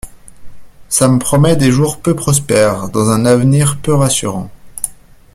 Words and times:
Ca 0.89 1.07
m’promet 1.07 1.55
des 1.55 1.69
jours 1.69 1.99
peu 1.99 2.15
prospères 2.15 2.89
Dans 2.89 3.11
un 3.11 3.23
av’nir 3.23 3.77
peu 3.83 3.93
rassurant! 3.93 4.49